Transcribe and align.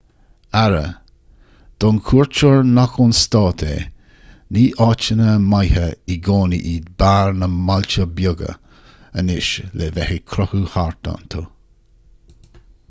aire 0.59 0.85
don 1.83 1.97
chuairteoir 2.05 2.63
nach 2.77 2.95
ón 3.03 3.11
stát 3.17 3.63
é 3.73 3.75
ní 4.57 4.63
áiteanna 4.85 5.27
maithe 5.51 5.85
i 6.15 6.19
gcónaí 6.29 6.61
iad 6.73 6.87
beáir 7.03 7.37
na 7.43 7.49
mbailte 7.57 8.05
beaga 8.21 8.53
anseo 9.23 9.67
le 9.83 9.91
bheith 9.99 10.15
ag 10.17 10.25
crochadh 10.33 10.65
thart 10.77 11.11
iontu 11.13 11.43